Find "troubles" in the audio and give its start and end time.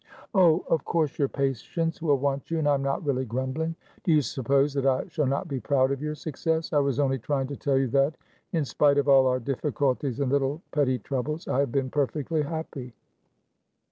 10.97-11.47